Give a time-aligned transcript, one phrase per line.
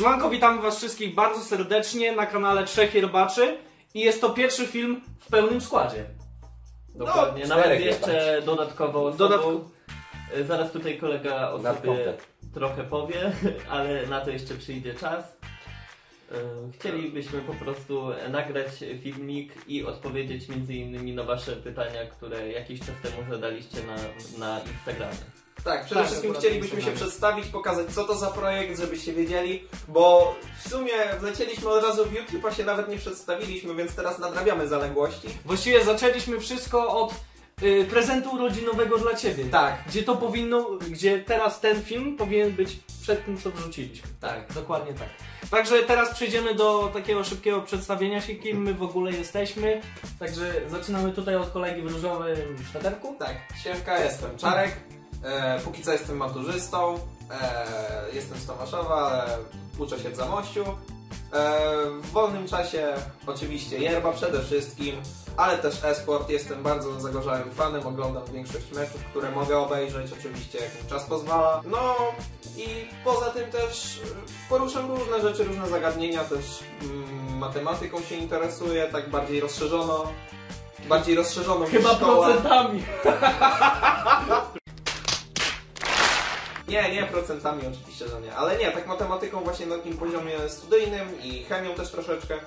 [0.00, 3.58] Siemanko, witamy was wszystkich bardzo serdecznie na kanale Trzech Jerbaczy
[3.94, 6.04] i jest to pierwszy film w pełnym składzie.
[6.94, 9.18] Dokładnie, No, nawet czterech jeszcze dodatkowo osobą.
[9.28, 9.60] Dodatko-
[10.38, 12.14] Y, Zaraz tutaj kolega o Na sobie
[12.54, 13.32] trochę powie,
[13.70, 15.24] ale na to jeszcze przyjdzie czas.
[16.32, 16.34] Y,
[16.72, 18.66] Chcielibyśmy po prostu nagrać
[19.02, 23.96] filmik i odpowiedzieć między innymi na wasze pytania, które jakiś czas temu zadaliście na,
[24.46, 25.16] na Instagramie.
[25.64, 26.96] Tak, przede Tak, wszystkim chcielibyśmy się Instagramie.
[26.96, 30.34] przedstawić, pokazać co to za projekt, żebyście wiedzieli, bo
[30.64, 34.68] w sumie wlecieliśmy od razu w YouTube, a się nawet nie przedstawiliśmy, więc teraz nadrabiamy
[34.68, 35.28] zaległości.
[35.44, 37.14] Właściwie zaczęliśmy wszystko od
[37.62, 39.44] y, prezentu urodzinowego dla ciebie.
[39.44, 44.08] Tak, Gdzie to powinno, gdzie teraz ten film powinien być przed tym, co wrzuciliśmy.
[44.20, 44.52] tak.
[44.52, 45.08] Dokładnie tak.
[45.50, 49.80] Także teraz przejdziemy do takiego szybkiego przedstawienia się, kim my w ogóle jesteśmy.
[50.18, 52.36] Także zaczynamy tutaj od kolegi w różowym
[52.70, 53.16] szwederku.
[53.18, 54.76] Tak, siemka, jestem Czarek,
[55.22, 56.94] e, póki co jestem maturzystą,
[57.30, 57.66] e,
[58.12, 59.38] jestem z Tomaszowa, ale
[59.78, 60.64] uczę się w Zamościu.
[61.32, 61.60] E,
[62.02, 62.94] w wolnym czasie
[63.26, 64.96] oczywiście yerba przede wszystkim,
[65.36, 66.30] ale też e-sport.
[66.30, 71.62] Jestem bardzo zagorzałym fanem, oglądam większość meczów, które mogę obejrzeć, oczywiście jak mi czas pozwala.
[71.66, 71.94] No
[72.56, 72.66] i
[73.04, 79.10] poza tym też e, poruszam różne rzeczy, różne zagadnienia, też mm, matematyką się interesuję, tak
[79.10, 80.12] bardziej rozszerzono.
[80.88, 82.82] Bardziej rozszerzoną Chyba procentami.
[86.70, 88.36] Nie, nie procentami oczywiście, że nie.
[88.36, 92.38] Ale nie, tak matematyką właśnie na takim poziomie studyjnym i chemią też troszeczkę.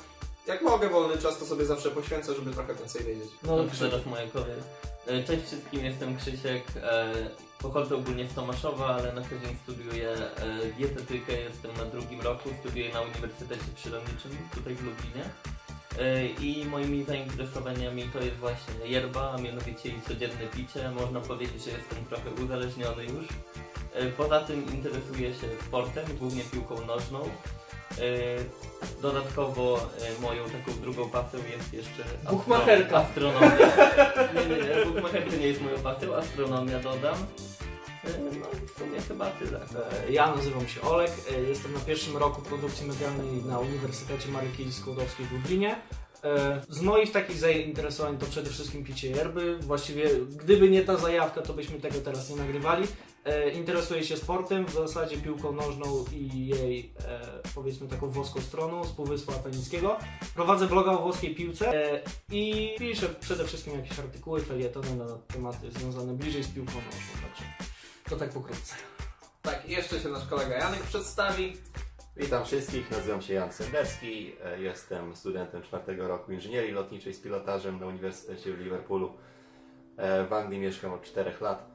[0.48, 3.30] Jak mogę wolny czas, to sobie zawsze poświęcę, żeby trochę więcej wiedzieć.
[3.44, 3.90] No dobrze.
[4.06, 4.58] moja kolej.
[5.08, 6.64] E, Cześć wszystkim, jestem Krzysiek.
[6.84, 7.14] E,
[7.60, 11.34] Pochodzę ogólnie z Tomaszowa, ale na co dzień studiuję e, dietetykę.
[11.34, 15.30] Jestem na drugim roku, studiuję na Uniwersytecie Przyrodniczym tutaj w Lublinie.
[16.42, 20.92] I moimi zainteresowaniami to jest właśnie yerba, a mianowicie jej codzienne picie.
[20.92, 23.26] Można powiedzieć, że jestem trochę uzależniony już.
[23.96, 27.20] E, Poza tym interesuję się sportem, głównie piłką nożną.
[27.22, 28.04] E,
[29.02, 29.80] Dodatkowo
[30.18, 32.98] e, moją taką drugą pasją jest jeszcze Buchmacherka.
[32.98, 33.50] astronomia.
[34.36, 37.16] Nie, nie, nie, buchmacherka nie jest moją pasją, astronomia dodam.
[38.04, 39.60] No i w sumie chyba tyle.
[40.10, 41.12] Ja nazywam się Olek,
[41.48, 45.76] jestem na pierwszym roku produkcji medialnej na Uniwersytecie Maryki Skłodowskiej w Lublinie.
[46.24, 49.58] E, Z moich takich zainteresowań to przede wszystkim picie yerby.
[49.58, 52.88] Właściwie gdyby nie ta zajawka, to byśmy tego teraz nie nagrywali.
[53.26, 57.20] E, Interesuję się sportem, w zasadzie piłką nożną i jej e,
[57.56, 59.98] powiedzmy taką włoską stroną z Półwyspu Apenickiego.
[60.36, 62.02] Prowadzę bloga o włoskiej piłce
[62.32, 67.22] i piszę przede wszystkim jakieś artykuły, felietony na tematy związane bliżej z piłką nożną.
[67.22, 67.44] Także
[68.10, 68.76] to tak pokrótce.
[69.42, 71.54] Tak, jeszcze się nasz kolega Janek przedstawi.
[72.18, 77.80] Witam wszystkich, nazywam się Jan Senderski, e, jestem studentem czwartego roku inżynierii lotniczej z pilotażem
[77.80, 79.14] na Uniwersytecie w Liverpoolu.
[79.98, 81.72] E, W Anglii mieszkam od 4 lat.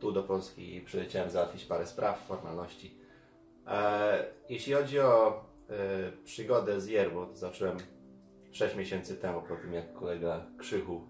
[0.00, 2.98] Tu do Polski przyleciałem załatwić parę spraw, formalności.
[3.66, 5.44] E, Jeśli chodzi o
[6.24, 7.76] przygodę z yerbą, to zacząłem
[8.52, 11.08] 6 miesięcy temu, po tym jak kolega Krzychu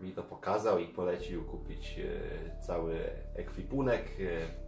[0.00, 2.00] mi to pokazał i polecił kupić
[2.66, 2.98] cały
[3.34, 4.04] ekwipunek,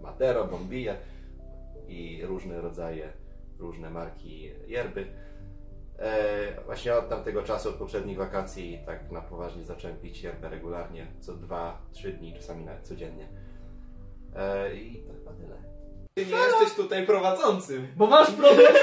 [0.03, 0.97] Madero, Bombije
[1.89, 3.13] i różne rodzaje,
[3.59, 5.07] różne marki yerby.
[5.99, 11.07] E, właśnie od tamtego czasu, od poprzednich wakacji, tak na poważnie zacząłem pić yerbę regularnie,
[11.21, 13.29] co 2-3 dni, czasami nawet codziennie.
[14.37, 15.57] E, I to chyba tyle.
[16.15, 17.89] Ty nie jesteś tutaj prowadzącym.
[17.97, 18.73] Bo masz problem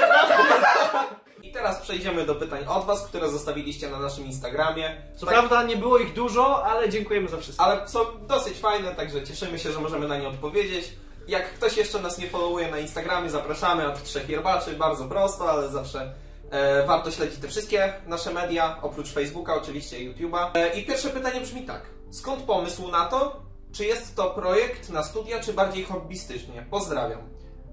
[1.42, 5.02] I teraz przejdziemy do pytań od Was, które zostawiliście na naszym Instagramie.
[5.16, 7.64] Co Tak, prawda nie było ich dużo, ale dziękujemy za wszystko.
[7.64, 10.92] Ale są dosyć fajne, także cieszymy się, że możemy na nie odpowiedzieć.
[11.30, 15.68] Jak ktoś jeszcze nas nie followuje na Instagramie, zapraszamy od trzech yerbaczy, bardzo prosto, ale
[15.68, 16.14] zawsze
[16.50, 20.50] e, warto śledzić te wszystkie nasze media, oprócz Facebooka, oczywiście YouTube'a.
[20.54, 21.82] E, I pierwsze pytanie brzmi tak.
[22.10, 23.42] Skąd pomysł na to?
[23.72, 26.66] Czy jest to projekt na studia, czy bardziej hobbystycznie?
[26.70, 27.20] Pozdrawiam.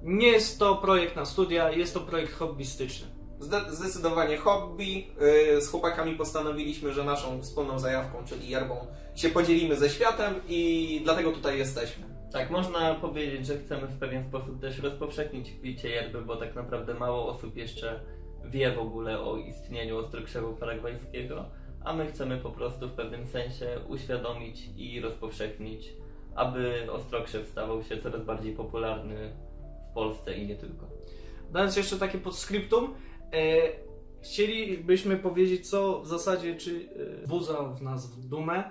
[0.03, 3.07] Nie jest to projekt na studia, jest to projekt hobbystyczny.
[3.39, 5.07] Zde- zdecydowanie hobby.
[5.53, 11.01] Yy, z chłopakami postanowiliśmy, że naszą wspólną zajawką, czyli yerbą, się podzielimy ze światem i
[11.03, 12.16] dlatego tutaj jesteśmy.
[12.31, 16.93] Tak, można powiedzieć, że chcemy w pewien sposób też rozpowszechnić picie yerby, bo tak naprawdę
[16.93, 17.99] mało osób jeszcze
[18.45, 21.45] wie w ogóle o istnieniu ostrokrzewu paragwajskiego,
[21.83, 25.93] a my chcemy po prostu w pewnym sensie uświadomić i rozpowszechnić,
[26.35, 29.33] aby ostrokrzew stawał się coraz bardziej popularny
[29.91, 30.85] w Polsce i nie tylko.
[31.51, 32.93] Dając jeszcze takie podskryptum,
[33.33, 33.57] e,
[34.21, 36.89] chcielibyśmy powiedzieć, co w zasadzie, czy
[37.23, 37.27] e,
[37.75, 38.63] w nas w dumę.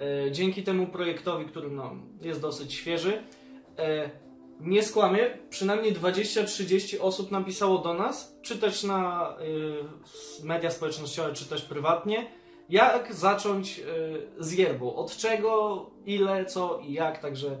[0.00, 3.22] E, dzięki temu projektowi, który no, jest dosyć świeży,
[3.78, 4.10] e,
[4.60, 9.30] nie skłamię, przynajmniej 20-30 osób napisało do nas, czy też na
[10.42, 12.26] e, media społecznościowe, czy też prywatnie,
[12.68, 13.80] jak zacząć
[14.38, 17.58] z yerbą, od czego, ile, co i jak, także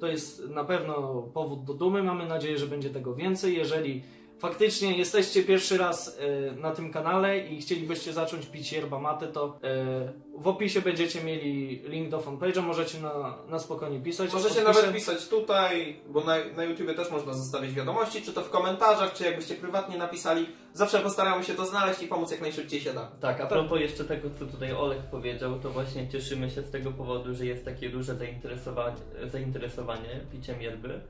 [0.00, 2.02] To jest na pewno powód do dumy.
[2.02, 3.56] Mamy nadzieję, że będzie tego więcej.
[3.56, 4.02] Jeżeli
[4.40, 9.58] faktycznie jesteście pierwszy raz e, na tym kanale i chcielibyście zacząć pić yerba mate, to
[9.64, 12.62] e, w opisie będziecie mieli link do fanpage'a.
[12.62, 14.32] Możecie na, na spokojnie pisać.
[14.32, 18.40] Możecie Odpiszę- nawet pisać tutaj, bo na, na YouTubie też można zostawić wiadomości, czy to
[18.40, 20.46] w komentarzach, czy jakbyście prywatnie napisali.
[20.74, 23.10] Zawsze postaramy się to znaleźć i pomóc jak najszybciej się da.
[23.20, 26.90] Tak, a propos jeszcze tego, co tutaj Olek powiedział, to właśnie cieszymy się z tego
[26.90, 28.96] powodu, że jest takie duże zainteresowanie,
[29.26, 31.00] zainteresowanie piciem yerby,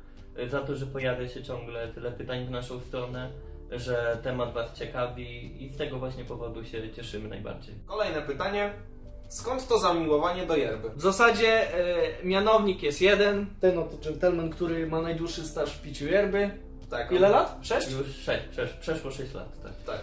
[0.51, 3.31] za to, że pojawia się ciągle tyle pytań w naszą stronę,
[3.71, 7.75] że temat Was ciekawi i z tego właśnie powodu się cieszymy najbardziej.
[7.87, 8.73] Kolejne pytanie.
[9.29, 10.91] Skąd to zamiłowanie do yerby?
[10.97, 13.47] W zasadzie e, mianownik jest jeden.
[13.61, 16.51] Ten oto gentleman, który ma najdłuższy staż w piciu yerby.
[16.91, 17.13] Tak.
[17.13, 17.59] Ile lat?
[17.63, 17.91] Sześć?
[17.91, 19.73] Już 6, przesz, przeszło 6 lat, tak.
[19.87, 20.01] Tak.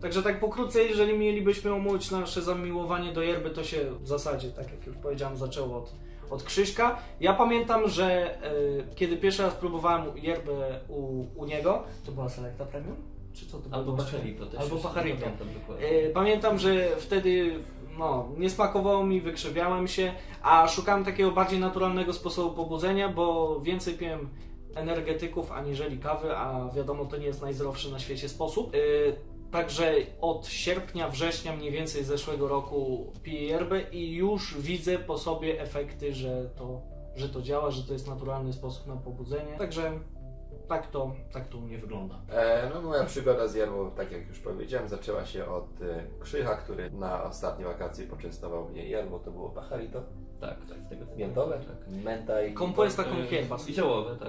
[0.00, 4.70] Także tak pokrótce, jeżeli mielibyśmy omówić nasze zamiłowanie do yerby, to się w zasadzie, tak
[4.70, 5.92] jak już powiedziałem, zaczęło od,
[6.30, 6.98] od Krzyśka.
[7.20, 8.50] Ja pamiętam, że e,
[8.94, 12.96] kiedy pierwszy raz próbowałem yerbę u, u niego, to była Selecta Premium?
[13.32, 13.76] Czy co to było?
[13.76, 13.92] Albo?
[13.92, 14.60] Bacharito też.
[14.60, 15.18] Albo Bacharito.
[15.20, 15.48] pamiętam.
[15.80, 17.54] E, Pamiętam, że wtedy
[17.98, 20.12] no, nie smakowało mi, wykrzywiałem się,
[20.42, 24.28] a szukałem takiego bardziej naturalnego sposobu pobudzenia, bo więcej piłem
[24.74, 28.74] energetyków aniżeli kawy, a wiadomo, to nie jest najzdrowszy na świecie sposób.
[28.74, 28.78] E,
[29.52, 35.60] Także od sierpnia, września mniej więcej zeszłego roku piję yerbę i już widzę po sobie
[35.60, 36.82] efekty, że to,
[37.16, 39.58] że to działa, że to jest naturalny sposób na pobudzenie.
[39.58, 40.00] Także
[40.68, 42.14] tak to, tak to u mnie wygląda.
[42.32, 46.54] E, no moja przygoda z Jarmą, tak jak już powiedziałem, zaczęła się od e, Krzycha,
[46.54, 50.02] który na ostatnie wakacje poczęstował mnie Jarmą, to było Pacharito,
[50.40, 51.88] Tak, tak, z tego co miętowe, Tak.
[52.04, 53.68] menta i Kompo jest taką Y, kiełbas.
[53.68, 54.28] I ziołowe, tak.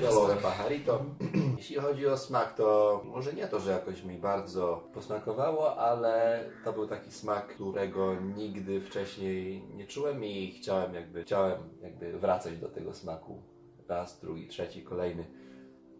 [0.00, 1.04] Ziołowe Pacharito.
[1.56, 6.72] Jeśli chodzi o smak, to może nie to, że jakoś mi bardzo posmakowało, ale to
[6.72, 12.68] był taki smak, którego nigdy wcześniej nie czułem i chciałem jakby, chciałem jakby wracać do
[12.68, 13.42] tego smaku
[13.88, 15.41] raz, drugi, trzeci, kolejny.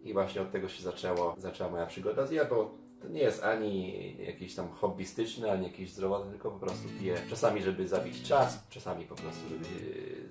[0.03, 2.69] I właśnie od tego się zaczęło, zaczęła moja przygoda z jabłą.
[3.01, 7.61] To nie jest ani jakieś tam hobbystyczne, ani jakieś zdrowotne, tylko po prostu piję czasami,
[7.61, 9.65] żeby zabić czas, czasami po prostu, żeby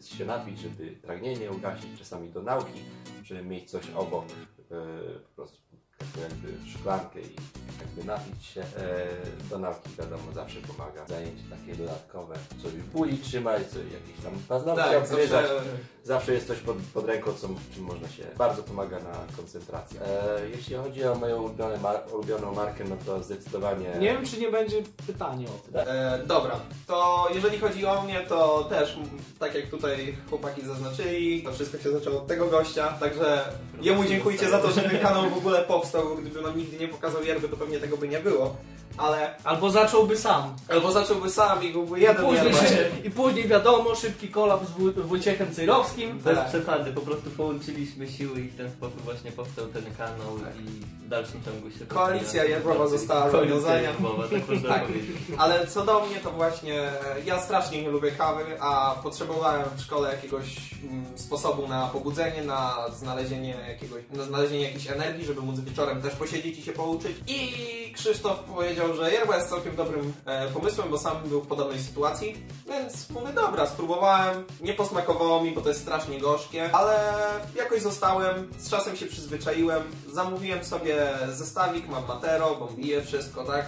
[0.03, 2.81] się napić, żeby pragnienie ugasić, czasami do nauki,
[3.23, 4.75] żeby mieć coś obok, e,
[5.19, 5.62] po prostu
[6.21, 7.37] jakby szklankę i
[7.81, 8.61] jakby napić się.
[8.61, 9.07] E,
[9.51, 11.07] do nauki wiadomo zawsze pomaga.
[11.09, 15.47] Zajęcie takie dodatkowe, coś w buli trzymać, coś jakieś tam paznokcie Tak, obgryzać.
[15.49, 15.63] zawsze
[16.05, 18.23] Zawsze jest coś pod, pod ręką, co, czym można się.
[18.39, 20.01] Bardzo pomaga na koncentrację.
[20.01, 23.89] E, jeśli chodzi o moją ulubione mar- ulubioną markę, no to zdecydowanie.
[23.99, 25.75] Nie wiem, czy nie będzie pytanie o tym.
[25.77, 28.99] E, dobra, to jeżeli chodzi o mnie, to też,
[29.39, 33.45] tak jak tutaj chłopaki zaznaczyli, to wszystko się zaczęło od tego gościa, także
[33.81, 36.89] jemu dziękujcie za to, że ten kanał w ogóle powstał, bo gdyby nam nigdy nie
[36.89, 38.57] pokazał yerby, to pewnie tego by nie było,
[38.99, 40.57] ale Albo zacząłby sam.
[40.69, 42.97] albo zacząłby sam i byłby jeden Później, yerba.
[43.05, 46.19] I później wiadomo, szybki kolaps z Wój- Wojciechem Cyrowskim.
[46.19, 46.49] Bez Tak.
[46.49, 50.65] przesady, po prostu połączyliśmy siły i w ten sposób właśnie powstał ten kanał i
[51.05, 52.45] w dalszym ciągu się Koalicja rozwija.
[52.45, 53.27] yerbowa została
[53.81, 54.87] yerbowa, tak można Tak.
[54.87, 55.17] powiedzieć.
[55.39, 56.93] Ale co do mnie, to właśnie e,
[57.25, 60.45] ja strasznie nie lubię kawy, a potrzebowałem w szkole jakiegoś
[60.85, 66.15] mm, sposobu na pobudzenie, na znalezienie jakiegoś, na znalezienie jakiejś energii, żeby móc wieczorem też
[66.15, 67.17] posiedzieć i się pouczyć.
[67.27, 67.53] I
[67.95, 72.47] Krzysztof powiedział, że yerba jest całkiem dobrym e, pomysłem, bo sam był w podobnej sytuacji.
[72.69, 76.99] Więc mówię, dobra, spróbowałem, nie posmakowało mi, bo to jest strasznie gorzkie, ale
[77.57, 83.65] jakoś zostałem, z czasem się przyzwyczaiłem, zamówiłem sobie zestawik, mam Matero, bombiję, wszystko, tak?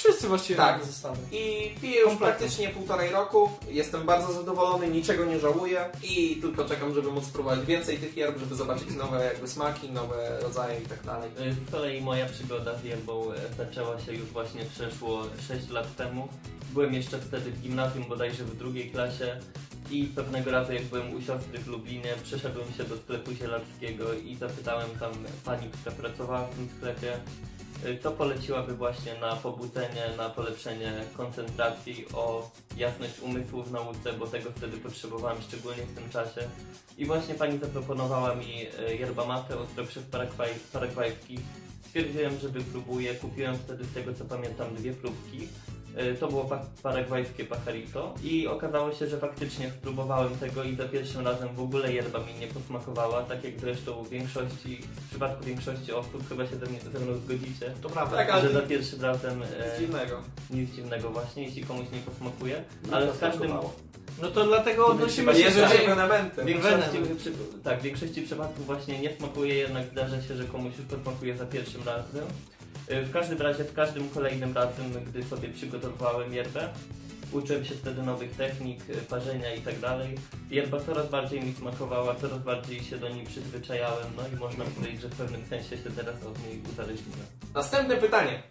[0.00, 0.80] Wszyscy właściwie Tak.
[1.02, 1.12] tak.
[1.32, 2.18] I piję już Kompletnie.
[2.36, 3.50] praktycznie półtorej roku.
[3.70, 8.38] Jestem bardzo zadowolony, niczego nie żałuję i tylko czekam, żeby móc spróbować więcej tych yerb,
[8.38, 11.30] żeby zobaczyć nowe jakby smaki, nowe rodzaje i tak dalej.
[11.68, 16.28] Z kolei moja przygoda z yerbą e, zaczęła się już właśnie przeszło 6 lat temu.
[16.72, 19.36] Byłem jeszcze wtedy w gimnazjum, bodajże w drugiej klasie
[19.90, 24.36] i pewnego razu jak byłem u siostry w Lublinie, przeszedłem się do sklepu zielarskiego i
[24.36, 25.12] zapytałem tam
[25.44, 27.12] pani, która pracowała w tym sklepie,
[27.84, 34.26] e, co poleciłaby właśnie na pobudzenie, na polepszenie koncentracji, o jasność umysłu w nauce, bo
[34.26, 36.48] tego wtedy potrzebowałem szczególnie w tym czasie.
[36.98, 41.38] I właśnie pani zaproponowała mi e, yerba mate, ostrokrzew paragwaj, paragwajski.
[41.88, 43.14] Stwierdziłem, że wypróbuję.
[43.14, 45.48] Kupiłem wtedy z tego co pamiętam dwie próbki.
[45.96, 50.84] E, To było pa- paragwajskie pacharito i okazało się, że faktycznie spróbowałem tego i za
[50.88, 55.44] pierwszym razem w ogóle yerba mi nie posmakowała, tak jak zresztą w większości, w przypadku
[55.44, 58.16] większości osób chyba się ze, mnie, ze mną zgodzicie, To prawda.
[58.16, 60.20] Tak, ale że za pierwszym razem e, nic dziwnego.
[60.50, 63.50] nic dziwnego właśnie, jeśli komuś nie posmakuje, Mi ale to w każdym.
[64.22, 65.66] No to dlatego odnosimy się Jest do...
[66.42, 67.32] W większości, przy,
[67.64, 71.46] tak, w większości przypadków właśnie nie smakuje, jednak zdarza się, że komuś już posmakuje za
[71.46, 72.24] pierwszym razem.
[72.90, 76.68] Y, W każdym razie, w każdym kolejnym razem, gdy sobie przygotowywałem yerbę,
[77.32, 80.14] uczyłem się wtedy nowych technik, y, parzenia i tak dalej.
[80.50, 85.00] Yerba coraz bardziej mi smakowała, coraz bardziej się do niej przyzwyczajałem, no i można powiedzieć,
[85.00, 87.26] że w pewnym sensie się teraz od niej uzależniłem.
[87.54, 88.42] Następne pytanie.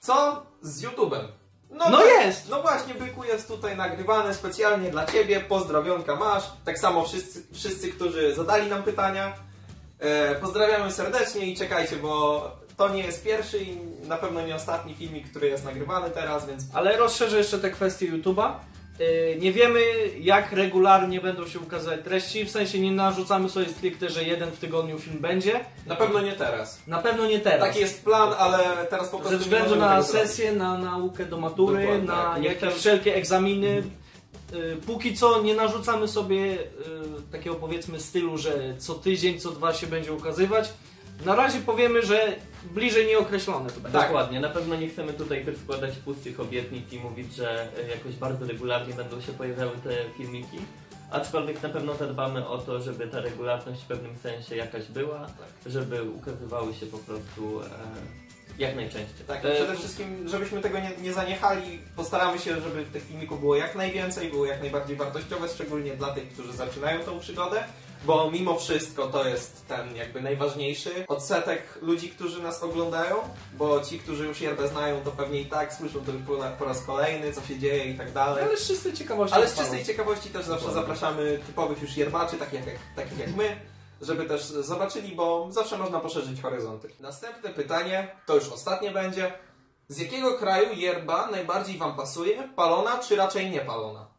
[0.00, 1.24] Co z YouTube'em?
[1.70, 2.48] No wa- jest!
[2.50, 5.40] No właśnie, Byku jest tutaj nagrywany specjalnie dla Ciebie.
[5.40, 6.44] Pozdrowionka masz.
[6.64, 9.34] Tak samo wszyscy, wszyscy którzy zadali nam pytania.
[9.98, 13.76] E, pozdrawiamy serdecznie i czekajcie, bo to nie jest pierwszy i
[14.08, 18.12] na pewno nie ostatni filmik, który jest nagrywany teraz, więc Ale rozszerzę jeszcze te kwestie
[18.12, 18.52] YouTube'a.
[18.98, 19.80] Yy, Nie wiemy,
[20.20, 24.58] jak regularnie będą się ukazywać treści, w sensie nie narzucamy sobie stricte, że jeden w
[24.58, 25.60] tygodniu film będzie.
[25.86, 26.80] na pewno nie teraz.
[26.86, 27.68] Na pewno nie teraz.
[27.68, 30.28] Taki jest plan, ale teraz po prostu Ze względu na zrobić.
[30.28, 32.42] sesję, na naukę do matury, Dokładnie, na tak.
[32.42, 33.82] Jakieś wszelkie egzaminy.
[34.52, 36.58] Yy, Póki co nie narzucamy sobie yy,
[37.32, 40.68] takiego powiedzmy stylu, że co tydzień, co dwa się będzie ukazywać.
[41.24, 42.36] Na razie powiemy, że
[42.70, 43.98] bliżej nieokreślone to będzie.
[43.98, 44.06] Tak.
[44.08, 48.14] Dokładnie, na pewno nie chcemy tutaj też składać pustych obietnic i mówić, że y, jakoś
[48.14, 50.58] bardzo regularnie będą się pojawiały te filmiki.
[51.10, 55.26] Aczkolwiek na pewno zadbamy o to, żeby ta regularność w pewnym sensie jakaś była,
[55.66, 57.64] żeby ukazywały się po prostu e,
[58.58, 59.26] jak najczęściej.
[59.26, 63.56] Tak, E, przede wszystkim, żebyśmy tego nie, nie zaniechali, postaramy się, żeby tych filmików było
[63.56, 67.64] jak najwięcej, było jak najbardziej wartościowe, szczególnie dla tych, którzy zaczynają tą przygodę,
[68.06, 73.16] bo mimo wszystko to jest ten jakby najważniejszy odsetek ludzi, którzy nas oglądają,
[73.52, 76.12] bo ci, którzy już yerbę znają, to pewnie i tak słyszą to
[76.58, 78.44] po, raz kolejny, co się dzieje i tak dalej.
[78.44, 79.36] Ale z czystej ciekawości.
[79.36, 83.56] Ale z czystej ciekawości też zawsze zapraszamy typowych już yerbaczy, takich jak, takich jak my,
[84.02, 86.88] żeby też zobaczyli, bo zawsze można poszerzyć horyzonty.
[87.00, 89.32] Następne pytanie, to już ostatnie będzie.
[89.88, 92.48] Z jakiego kraju yerba najbardziej Wam pasuje?
[92.56, 94.13] Palona czy raczej nie palona?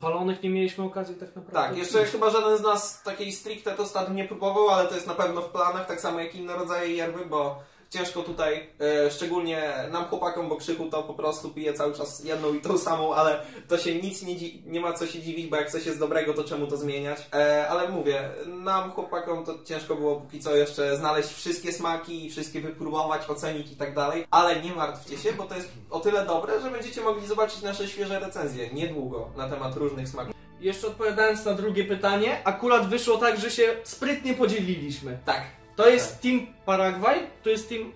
[0.00, 1.68] Palonych nie mieliśmy okazji tak naprawdę.
[1.68, 5.06] Tak, jeszcze chyba żaden z nas takiej stricte to stadu nie próbował, ale to jest
[5.06, 9.72] na pewno w planach, tak samo jak inne rodzaje yerby, bo ciężko tutaj, e, szczególnie
[9.90, 13.42] nam chłopakom, bo Krzychu to po prostu pije cały czas jedną i tą samą, ale
[13.68, 14.34] to się nic nie,
[14.66, 17.18] nie ma co się dziwić, bo jak coś jest dobrego, to czemu to zmieniać.
[17.34, 22.30] E, ale mówię, nam chłopakom to ciężko było póki co jeszcze znaleźć wszystkie smaki i
[22.30, 26.26] wszystkie wypróbować, ocenić i tak dalej, ale nie martwcie się, bo to jest o tyle
[26.26, 30.34] dobre, że będziecie mogli zobaczyć nasze świeże recenzje niedługo na temat różnych smaków.
[30.60, 35.18] Jeszcze odpowiadając na drugie pytanie, akurat wyszło tak, że się sprytnie podzieliliśmy.
[35.24, 35.42] Tak,
[35.76, 37.92] To jest Team Paragwaj, to jest Team.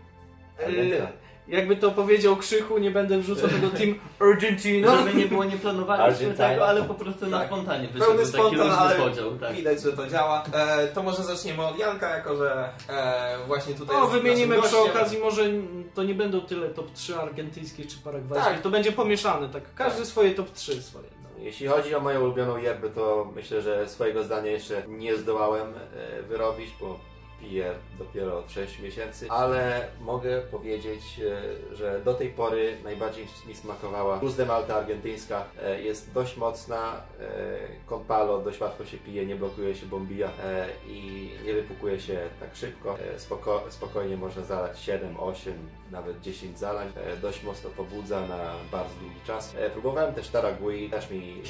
[0.66, 1.04] Argentyna.
[1.04, 1.12] E,
[1.48, 3.94] jakby to powiedział Krzychu, nie będę wrzucał tego Team
[4.30, 4.96] Argentina.
[4.98, 7.46] Żeby nie było, nie planowaliśmy tego, ale po prostu na Tak.
[7.46, 9.38] spontanie Pełny wyszedł taki spontan, różny ale podział.
[9.38, 9.52] Tak.
[9.56, 10.44] Widać, że to działa.
[10.52, 14.78] E, to może zaczniemy od Janka, jako że e, właśnie tutaj O, jest wymienimy przy
[14.78, 15.42] okazji, może
[15.94, 18.62] to nie będą tyle top 3 argentyńskie czy paragwajskie, Tak.
[18.62, 19.62] to będzie pomieszane, tak.
[19.74, 21.04] Każdy swoje top 3 swoje.
[21.22, 21.44] No.
[21.44, 25.74] Jeśli chodzi o moją ulubioną yerbę, to myślę, że swojego zdania jeszcze nie zdołałem
[26.18, 26.98] e, wyrobić, bo
[27.40, 31.02] piję dopiero od 6 miesięcy, ale mogę powiedzieć,
[31.72, 35.44] e, że do tej pory najbardziej mi smakowała Cruz de Malta argentyńska.
[35.62, 37.26] E, Jest dość mocna, e,
[37.86, 40.30] con palo, dość łatwo się pije, nie blokuje się bombija
[40.88, 42.98] i nie wypukuje się tak szybko.
[43.16, 45.54] Spoko spokojnie można zalać 7, 8,
[45.90, 46.92] nawet 10 zalań.
[47.22, 49.54] Dość mocno pobudza na bardzo długi czas.
[49.72, 51.42] Próbowałem też Taragui, też mi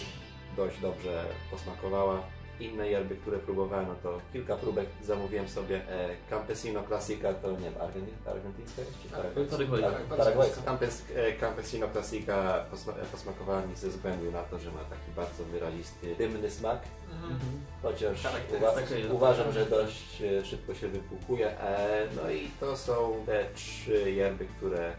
[0.56, 2.22] dość dobrze posmakowała.
[2.60, 5.76] Inne yerby, które próbowałem, no to kilka próbek zamówiłem sobie.
[5.88, 9.02] E, Campesino Classica to nie wiem, Argenty- argentyńska jest?
[9.02, 9.20] czy Tak,
[9.50, 10.16] paragwajska?
[10.16, 10.56] paragwajska.
[10.56, 10.64] Tak.
[10.64, 15.10] Campes, e, Campesino Classica posma e, posmakowała mi ze względu na to, że ma taki
[15.16, 16.78] bardzo wyrazisty, dymny smak.
[17.12, 17.40] Mhm.
[17.82, 21.60] Chociaż Charakterystyczny uwa- uważam, że dość e, szybko się wypłukuje.
[21.60, 24.92] E, no i to są te trzy yerby, które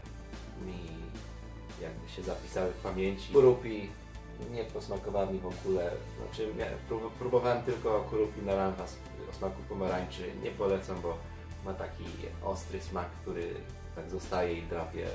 [0.66, 0.78] mi
[1.82, 3.32] jakby się zapisały w pamięci.
[3.32, 3.88] Kurupi
[4.52, 5.90] nie posmakowała mi w ogóle.
[6.18, 6.48] Znaczy,
[7.18, 8.84] próbowałem tylko kurupi naranja
[9.30, 10.22] o smaku pomarańczy.
[10.42, 11.16] Nie polecam, bo
[11.64, 12.04] ma taki
[12.44, 13.54] ostry smak, który
[13.96, 15.06] tak zostaje i drapie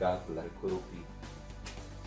[0.00, 0.42] gardle.
[0.60, 0.96] Kurupi.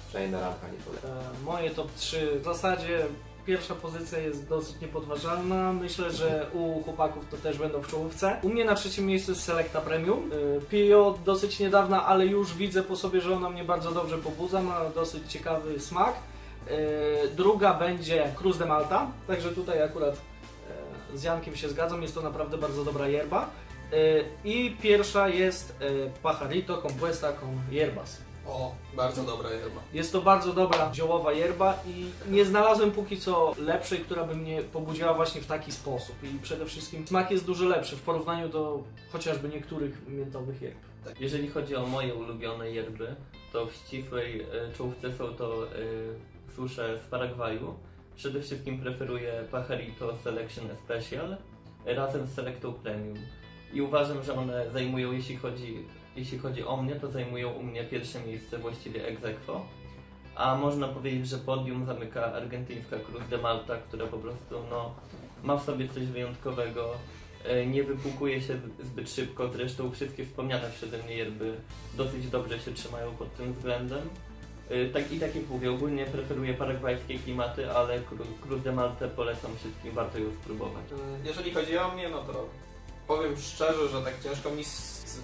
[0.08, 1.12] Przynajmniej naranka nie polecam.
[1.12, 3.06] E, Moje top 3 w zasadzie
[3.46, 5.74] pierwsza pozycja jest dosyć niepodważalna.
[5.74, 8.38] Myślę, że u chłopaków to też będą w czołówce.
[8.44, 10.32] U mnie na trzecim miejscu jest Selecta Premium.
[10.58, 14.62] E, Piję dosyć niedawna, ale już widzę po sobie, że ona mnie bardzo dobrze pobudza.
[14.62, 16.14] Ma dosyć ciekawy smak.
[16.68, 20.14] E, Druga będzie Cruz de Malta, także tutaj akurat
[21.14, 22.02] e, z Jankiem się zgadzam.
[22.02, 23.50] Jest to naprawdę bardzo dobra yerba.
[23.94, 23.96] E,
[24.44, 25.76] I pierwsza jest
[26.24, 28.22] Pajarito Compuesta con Hierbas.
[28.48, 29.82] O, bardzo dobra yerba.
[29.94, 34.62] Jest to bardzo dobra ziołowa yerba i nie znalazłem póki co lepszej, która by mnie
[34.62, 36.16] pobudziła właśnie w taki sposób.
[36.24, 40.78] I przede wszystkim smak jest dużo lepszy w porównaniu do chociażby niektórych miętowych yerb.
[41.20, 43.16] Jeżeli chodzi o moje ulubione yerby,
[43.54, 44.46] to w ścisłej
[44.78, 45.68] czołówce są to
[46.56, 47.76] susze z Paragwaju.
[48.16, 51.38] Przede wszystkim preferuję Pajarito Selection Special
[51.86, 53.18] razem z Selectą Premium.
[53.74, 55.86] I uważam, że one zajmują, jeśli chodzi,
[56.16, 59.66] jeśli chodzi o mnie, to zajmują u mnie pierwsze miejsce właściwie ex aequo.
[60.36, 64.96] a można powiedzieć, że podium zamyka argentyńska Cruz de Malta, która po prostu no,
[65.44, 66.94] ma w sobie coś wyjątkowego.
[67.46, 71.54] E, Nie wypłukuje się zbyt szybko, zresztą wszystkie wspomniane przeze mnie yerby
[71.98, 74.10] dosyć dobrze się trzymają pod tym względem.
[74.70, 79.08] E, Tak, I tak jak mówię, ogólnie preferuję paragwajskie klimaty, ale Cru- Cruz de Malta
[79.08, 80.84] polecam wszystkim, warto ją spróbować.
[81.26, 82.46] Jeżeli chodzi o mnie, no to
[83.08, 84.64] powiem szczerze, że tak ciężko mi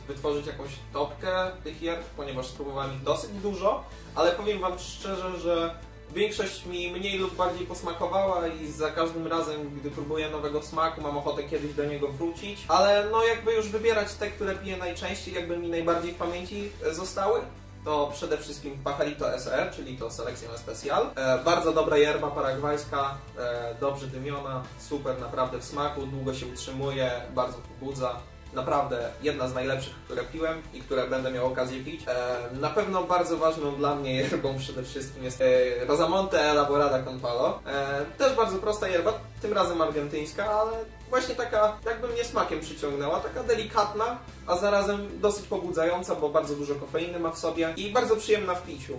[0.08, 3.84] wytworzyć jakąś topkę tych yerb, ponieważ spróbowałem ich dosyć dużo,
[4.16, 5.76] ale powiem wam szczerze, że
[6.16, 11.18] większość mi mniej lub bardziej posmakowała i za każdym razem, gdy próbuję nowego smaku, mam
[11.18, 15.58] ochotę kiedyś do niego wrócić, ale no jakby już wybierać te, które piję najczęściej, jakby
[15.58, 17.40] mi najbardziej w pamięci e, zostały,
[17.86, 21.12] to przede wszystkim Pajarito SR, czyli to Selección Especial.
[21.16, 27.12] E, bardzo dobra yerba paragwajska, e, dobrze dymiona, super naprawdę w smaku, długo się utrzymuje,
[27.36, 28.20] bardzo pobudza.
[28.54, 32.02] Naprawdę jedna z najlepszych, które piłem i które będę miał okazję pić.
[32.08, 37.20] E, na pewno bardzo ważną dla mnie yerbą przede wszystkim jest e, Rosamonte Elaborada con
[37.20, 37.60] Palo.
[37.66, 40.72] E, też bardzo prosta yerba, tym razem argentyńska, ale
[41.12, 46.76] właśnie taka jakby mnie smakiem przyciągnęła, taka delikatna, a zarazem dosyć pobudzająca, bo bardzo dużo
[46.76, 48.94] kofeiny ma w sobie i bardzo przyjemna w piciu.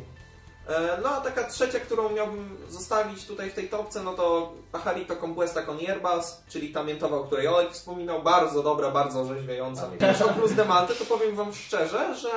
[0.69, 5.17] E, No a taka trzecia, którą miałbym zostawić tutaj w tej topce, no to Pajarito
[5.17, 9.83] Compuesta con Hierbas, czyli ta miętowa, o której Olek wspominał, bardzo dobra, bardzo orzeźwiająca.
[10.09, 12.29] Już o Cruz de Malte to powiem wam szczerze, że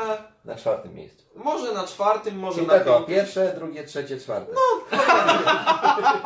[0.46, 1.24] Na czwartym miejscu.
[1.36, 4.54] może na czwartym, może Czyli na tak o, pierwsze, drugie, trzecie, czwarte.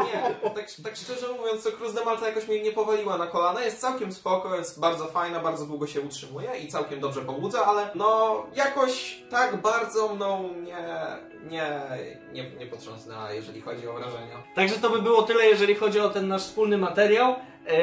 [0.06, 3.62] Nie, tak, tak szczerze mówiąc, to Cruz de Malta jakoś mnie nie powaliła na kolana.
[3.64, 7.90] Jest całkiem spoko, jest bardzo fajna, bardzo długo się utrzymuje i całkiem dobrze pobudza, ale
[7.96, 10.88] no jakoś tak bardzo mną nie,
[11.50, 11.82] nie,
[12.34, 14.44] nie, nie potrząsnęła, jeżeli chodzi o wrażenia.
[14.56, 17.36] Także to by było tyle, jeżeli chodzi o ten nasz wspólny materiał.
[17.68, 17.76] E,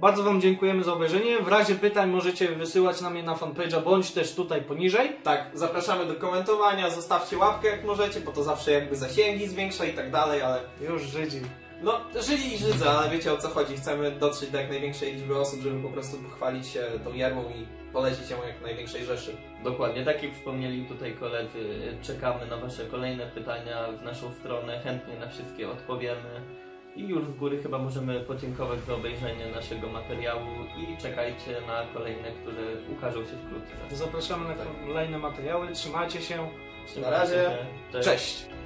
[0.00, 1.38] bardzo Wam dziękujemy za obejrzenie.
[1.38, 5.16] W razie pytań możecie wysyłać na mnie na fanpage'a bądź też tutaj poniżej.
[5.22, 9.92] Tak, zapraszamy do komentowania, zostawcie łapkę jak możecie, bo to zawsze jakby zasięgi zwiększa i
[9.92, 11.40] tak dalej, ale Już Żydzi.
[11.82, 13.76] no żyli i żydzę, ale wiecie o co chodzi.
[13.76, 17.66] Chcemy dotrzeć do jak największej liczby osób, żeby po prostu pochwalić się tą jerbą i
[17.92, 19.36] polecić ją jak największej rzeszy.
[19.64, 21.58] Dokładnie, tak jak wspomnieli tutaj koledzy,
[22.02, 26.40] czekamy na Wasze kolejne pytania w naszą stronę, chętnie na wszystkie odpowiemy.
[26.98, 32.30] I już z góry chyba możemy podziękować za obejrzenie naszego materiału i czekajcie na kolejne,
[32.30, 33.96] które ukażą się wkrótce.
[33.96, 34.54] Zapraszamy na
[34.86, 35.72] kolejne materiały.
[35.72, 36.48] Trzymajcie się.
[36.86, 37.34] Trzymajcie razie.
[37.34, 37.66] się.
[37.92, 38.04] Cześć.
[38.04, 38.57] Cześć!